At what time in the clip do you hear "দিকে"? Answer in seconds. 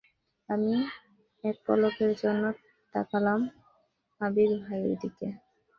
5.01-5.27